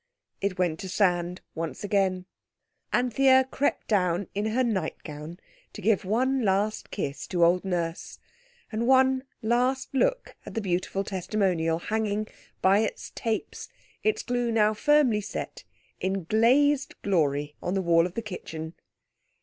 It 0.41 0.57
went 0.57 0.79
to 0.79 0.89
sand 0.89 1.41
again 1.55 1.75
at 1.75 2.09
once. 2.09 2.25
Anthea 2.91 3.43
crept 3.51 3.87
down 3.87 4.25
in 4.33 4.47
her 4.47 4.63
nightgown 4.63 5.37
to 5.73 5.81
give 5.83 6.05
one 6.05 6.43
last 6.43 6.89
kiss 6.89 7.27
to 7.27 7.45
old 7.45 7.63
Nurse, 7.63 8.17
and 8.71 8.87
one 8.87 9.25
last 9.43 9.93
look 9.93 10.35
at 10.43 10.55
the 10.55 10.59
beautiful 10.61 11.03
testimonial 11.03 11.77
hanging, 11.77 12.27
by 12.63 12.79
its 12.79 13.11
tapes, 13.13 13.69
its 14.01 14.23
glue 14.23 14.49
now 14.51 14.73
firmly 14.73 15.21
set, 15.21 15.65
in 15.99 16.23
glazed 16.23 16.99
glory 17.03 17.55
on 17.61 17.75
the 17.75 17.81
wall 17.83 18.07
of 18.07 18.15
the 18.15 18.23
kitchen. 18.23 18.73